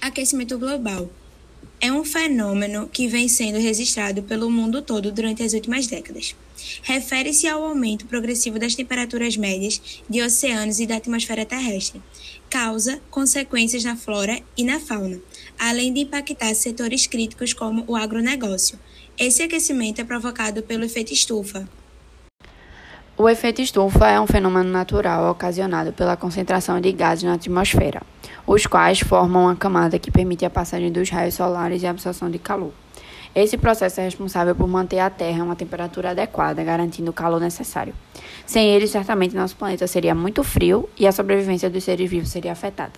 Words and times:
Aquecimento 0.00 0.58
global 0.58 1.10
é 1.78 1.92
um 1.92 2.02
fenômeno 2.02 2.88
que 2.88 3.06
vem 3.06 3.28
sendo 3.28 3.58
registrado 3.58 4.22
pelo 4.22 4.50
mundo 4.50 4.80
todo 4.80 5.12
durante 5.12 5.42
as 5.42 5.52
últimas 5.52 5.86
décadas. 5.86 6.34
Refere-se 6.82 7.46
ao 7.46 7.62
aumento 7.62 8.06
progressivo 8.06 8.58
das 8.58 8.74
temperaturas 8.74 9.36
médias 9.36 10.02
de 10.08 10.22
oceanos 10.22 10.80
e 10.80 10.86
da 10.86 10.96
atmosfera 10.96 11.44
terrestre. 11.44 12.00
Causa 12.48 12.98
consequências 13.10 13.84
na 13.84 13.94
flora 13.94 14.40
e 14.56 14.64
na 14.64 14.80
fauna, 14.80 15.20
além 15.58 15.92
de 15.92 16.00
impactar 16.00 16.54
setores 16.54 17.06
críticos 17.06 17.52
como 17.52 17.84
o 17.86 17.94
agronegócio. 17.94 18.78
Esse 19.18 19.42
aquecimento 19.42 20.00
é 20.00 20.04
provocado 20.04 20.62
pelo 20.62 20.84
efeito 20.84 21.12
estufa, 21.12 21.68
o 23.20 23.28
efeito 23.28 23.60
estufa 23.60 24.08
é 24.08 24.18
um 24.18 24.26
fenômeno 24.26 24.70
natural 24.70 25.30
ocasionado 25.30 25.92
pela 25.92 26.16
concentração 26.16 26.80
de 26.80 26.90
gases 26.90 27.24
na 27.24 27.34
atmosfera, 27.34 28.00
os 28.52 28.66
quais 28.66 28.98
formam 28.98 29.44
uma 29.44 29.54
camada 29.54 29.96
que 29.96 30.10
permite 30.10 30.44
a 30.44 30.50
passagem 30.50 30.90
dos 30.90 31.08
raios 31.08 31.36
solares 31.36 31.84
e 31.84 31.86
a 31.86 31.90
absorção 31.90 32.28
de 32.28 32.36
calor. 32.36 32.72
Esse 33.32 33.56
processo 33.56 34.00
é 34.00 34.04
responsável 34.04 34.56
por 34.56 34.66
manter 34.66 34.98
a 34.98 35.08
Terra 35.08 35.42
a 35.42 35.44
uma 35.44 35.54
temperatura 35.54 36.10
adequada, 36.10 36.64
garantindo 36.64 37.12
o 37.12 37.14
calor 37.14 37.40
necessário. 37.40 37.94
Sem 38.44 38.66
ele, 38.66 38.88
certamente 38.88 39.36
nosso 39.36 39.54
planeta 39.54 39.86
seria 39.86 40.16
muito 40.16 40.42
frio 40.42 40.90
e 40.98 41.06
a 41.06 41.12
sobrevivência 41.12 41.70
dos 41.70 41.84
seres 41.84 42.10
vivos 42.10 42.28
seria 42.28 42.50
afetada. 42.50 42.94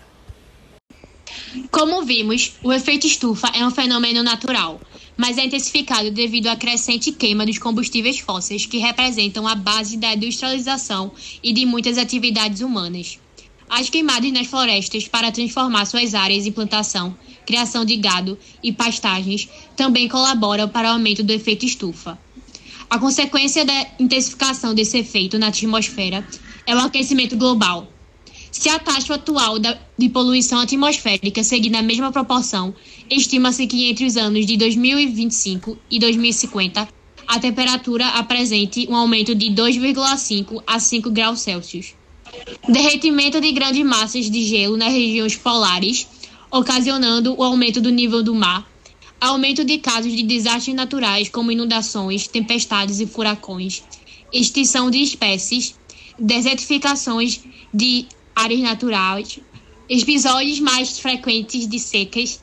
Como 1.71 2.03
vimos, 2.03 2.55
o 2.65 2.73
efeito 2.73 3.07
estufa 3.07 3.49
é 3.55 3.63
um 3.67 3.71
fenômeno 3.71 4.23
natural, 4.23 4.81
mas 5.19 5.37
é 5.37 5.45
intensificado 5.45 6.11
devido 6.11 6.47
à 6.47 6.57
crescente 6.57 7.13
queima 7.13 7.45
dos 7.45 7.59
combustíveis 7.59 8.21
fósseis, 8.21 8.65
que 8.65 8.79
representam 8.79 9.47
a 9.47 9.55
base 9.55 9.99
da 9.99 10.15
industrialização 10.15 11.13
e 11.43 11.53
de 11.53 11.67
muitas 11.67 11.99
atividades 11.99 12.63
humanas. 12.63 13.21
As 13.69 13.89
queimadas 13.89 14.33
nas 14.33 14.47
florestas 14.47 15.09
para 15.09 15.33
transformar 15.33 15.85
suas 15.87 16.15
áreas 16.15 16.47
em 16.47 16.53
plantação, 16.53 17.17
criação 17.47 17.85
de 17.85 17.97
gado 17.97 18.39
e 18.63 18.73
pastagens 18.73 19.49
também 19.77 20.09
colaboram 20.09 20.69
para 20.69 20.89
o 20.89 20.93
aumento 20.93 21.23
do 21.23 21.33
efeito 21.33 21.65
estufa. 21.65 22.19
A 22.91 22.99
consequência 22.99 23.65
da 23.65 23.87
intensificação 23.99 24.75
desse 24.75 24.99
efeito 24.99 25.39
na 25.39 25.49
atmosfera 25.49 26.27
é 26.67 26.75
o 26.75 26.79
aquecimento 26.79 27.37
global, 27.37 27.89
se 28.53 28.69
a 28.69 28.79
taxa 28.79 29.15
atual 29.15 29.57
de 29.59 30.09
poluição 30.11 30.61
atmosférica 30.61 31.43
seguir 31.43 31.71
na 31.71 31.83
mesma 31.83 32.13
proporção, 32.13 32.75
estima-se 33.11 33.67
que 33.67 33.89
entre 33.89 34.05
os 34.05 34.17
anos 34.19 34.45
de 34.45 34.59
2025 34.59 35.79
e 35.91 35.99
2050, 35.99 36.87
a 37.27 37.41
temperatura 37.41 38.07
apresente 38.09 38.87
um 38.91 38.95
aumento 38.95 39.35
de 39.35 39.47
2,5 39.47 40.63
a 40.67 40.79
5 40.79 41.11
graus 41.11 41.41
Celsius. 41.41 41.95
Derretimento 42.69 43.41
de 43.41 43.53
grandes 43.53 43.85
massas 43.85 44.31
de 44.31 44.43
gelo 44.43 44.77
nas 44.77 44.93
regiões 44.93 45.37
polares, 45.37 46.07
ocasionando 46.51 47.35
o 47.39 47.43
aumento 47.43 47.81
do 47.81 47.91
nível 47.91 48.23
do 48.23 48.35
mar, 48.35 48.67
aumento 49.21 49.65
de 49.65 49.79
casos 49.79 50.13
de 50.13 50.23
desastres 50.23 50.75
naturais 50.75 51.29
como 51.29 51.53
inundações, 51.53 52.27
tempestades 52.27 53.01
e 53.01 53.07
furacões, 53.07 53.83
extinção 54.33 54.91
de 54.91 54.99
espécies, 54.99 55.75
desertificações 56.19 57.41
de 57.73 58.07
áreas 58.35 58.61
naturais, 58.61 59.39
episódios 59.89 60.59
mais 60.59 60.99
frequentes 60.99 61.69
de 61.69 61.79
secas, 61.79 62.41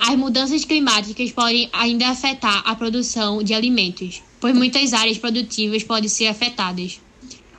as 0.00 0.16
mudanças 0.16 0.64
climáticas 0.64 1.30
podem 1.30 1.68
ainda 1.72 2.08
afetar 2.08 2.62
a 2.64 2.74
produção 2.74 3.42
de 3.42 3.54
alimentos, 3.54 4.22
pois 4.40 4.54
muitas 4.54 4.92
áreas 4.92 5.18
produtivas 5.18 5.84
podem 5.84 6.08
ser 6.08 6.26
afetadas. 6.26 7.00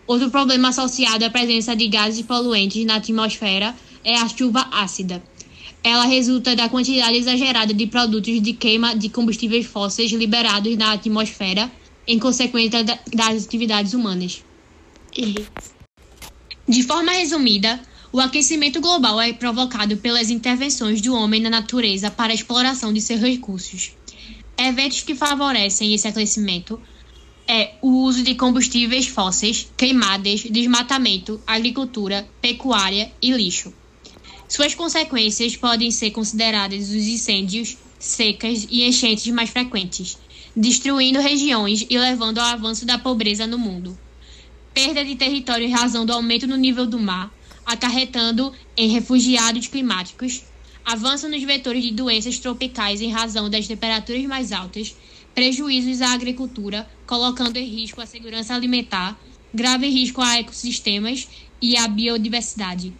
Outro 0.07 0.29
problema 0.29 0.69
associado 0.69 1.23
à 1.23 1.29
presença 1.29 1.75
de 1.75 1.87
gases 1.87 2.25
poluentes 2.25 2.85
na 2.85 2.95
atmosfera 2.95 3.75
é 4.03 4.17
a 4.17 4.27
chuva 4.27 4.67
ácida. 4.71 5.23
Ela 5.83 6.05
resulta 6.05 6.55
da 6.55 6.69
quantidade 6.69 7.17
exagerada 7.17 7.73
de 7.73 7.87
produtos 7.87 8.41
de 8.41 8.53
queima 8.53 8.95
de 8.95 9.09
combustíveis 9.09 9.65
fósseis 9.65 10.11
liberados 10.11 10.75
na 10.77 10.93
atmosfera 10.93 11.71
em 12.07 12.19
consequência 12.19 12.83
das 12.83 13.45
atividades 13.45 13.93
humanas. 13.93 14.43
De 16.67 16.83
forma 16.83 17.11
resumida, 17.11 17.79
o 18.11 18.19
aquecimento 18.19 18.81
global 18.81 19.19
é 19.21 19.33
provocado 19.33 19.97
pelas 19.97 20.29
intervenções 20.29 21.01
do 21.01 21.15
homem 21.15 21.41
na 21.41 21.49
natureza 21.49 22.11
para 22.11 22.31
a 22.31 22.35
exploração 22.35 22.91
de 22.91 23.01
seus 23.01 23.21
recursos. 23.21 23.93
Eventos 24.57 25.01
que 25.01 25.15
favorecem 25.15 25.93
esse 25.93 26.07
aquecimento 26.07 26.79
é 27.51 27.73
o 27.81 27.89
uso 28.03 28.23
de 28.23 28.35
combustíveis 28.35 29.07
fósseis, 29.07 29.67
queimadas, 29.75 30.43
desmatamento, 30.43 31.41
agricultura, 31.45 32.25
pecuária 32.41 33.11
e 33.21 33.31
lixo. 33.31 33.73
Suas 34.47 34.73
consequências 34.73 35.57
podem 35.57 35.91
ser 35.91 36.11
consideradas 36.11 36.89
os 36.89 37.07
incêndios, 37.07 37.77
secas 37.99 38.65
e 38.69 38.87
enchentes 38.87 39.33
mais 39.33 39.49
frequentes, 39.49 40.17
destruindo 40.55 41.19
regiões 41.19 41.85
e 41.89 41.97
levando 41.97 42.37
ao 42.37 42.45
avanço 42.45 42.85
da 42.85 42.97
pobreza 42.97 43.45
no 43.45 43.57
mundo 43.57 43.97
perda 44.73 45.03
de 45.03 45.15
território 45.15 45.67
em 45.67 45.71
razão 45.71 46.05
do 46.05 46.13
aumento 46.13 46.47
no 46.47 46.55
nível 46.55 46.85
do 46.85 46.99
mar, 46.99 47.31
acarretando 47.65 48.53
em 48.75 48.89
refugiados 48.89 49.67
climáticos, 49.67 50.43
avanço 50.85 51.29
nos 51.29 51.43
vetores 51.43 51.83
de 51.83 51.91
doenças 51.91 52.39
tropicais 52.39 53.01
em 53.01 53.11
razão 53.11 53.49
das 53.49 53.67
temperaturas 53.67 54.23
mais 54.25 54.51
altas, 54.51 54.95
prejuízos 55.33 56.01
à 56.01 56.13
agricultura, 56.13 56.87
colocando 57.05 57.57
em 57.57 57.65
risco 57.65 58.01
a 58.01 58.05
segurança 58.05 58.53
alimentar, 58.53 59.19
grave 59.53 59.87
risco 59.89 60.21
a 60.21 60.39
ecossistemas 60.39 61.27
e 61.61 61.77
à 61.77 61.87
biodiversidade. 61.87 62.93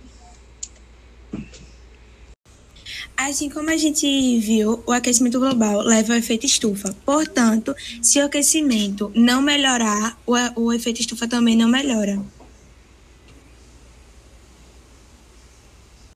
Assim 3.16 3.50
como 3.50 3.70
a 3.70 3.78
gente 3.78 4.40
viu, 4.40 4.84
o 4.86 4.92
aquecimento 4.92 5.40
global 5.40 5.82
leva 5.82 6.14
ao 6.14 6.20
efeito 6.20 6.46
estufa. 6.46 6.96
Portanto, 7.06 7.76
se 8.02 8.20
o 8.20 8.26
aquecimento 8.26 9.12
não 9.14 9.42
melhorar, 9.42 10.18
o, 10.26 10.34
o 10.60 10.74
efeito 10.74 11.02
estufa 11.02 11.28
também 11.28 11.56
não 11.56 11.70
melhora. 11.70 12.20